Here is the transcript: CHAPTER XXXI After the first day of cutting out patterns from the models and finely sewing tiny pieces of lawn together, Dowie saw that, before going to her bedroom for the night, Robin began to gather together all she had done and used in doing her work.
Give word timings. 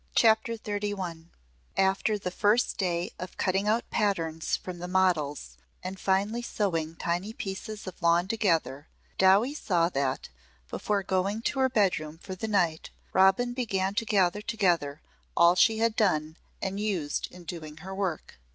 CHAPTER 0.15 0.53
XXXI 0.57 1.27
After 1.77 2.17
the 2.17 2.31
first 2.31 2.77
day 2.77 3.11
of 3.19 3.37
cutting 3.37 3.67
out 3.67 3.87
patterns 3.91 4.57
from 4.57 4.79
the 4.79 4.87
models 4.87 5.57
and 5.83 5.99
finely 5.99 6.41
sewing 6.41 6.95
tiny 6.95 7.33
pieces 7.33 7.85
of 7.85 8.01
lawn 8.01 8.27
together, 8.27 8.87
Dowie 9.19 9.53
saw 9.53 9.89
that, 9.89 10.29
before 10.71 11.03
going 11.03 11.43
to 11.43 11.59
her 11.59 11.69
bedroom 11.69 12.17
for 12.17 12.33
the 12.33 12.47
night, 12.47 12.89
Robin 13.13 13.53
began 13.53 13.93
to 13.93 14.05
gather 14.05 14.41
together 14.41 15.03
all 15.37 15.53
she 15.53 15.77
had 15.77 15.95
done 15.95 16.35
and 16.63 16.79
used 16.79 17.27
in 17.31 17.43
doing 17.43 17.77
her 17.85 17.93
work. 17.93 18.39